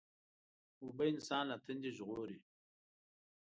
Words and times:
اوبه 0.83 1.03
انسان 1.11 1.43
له 1.51 1.57
تندې 1.65 1.89
ژغوري. 1.97 2.37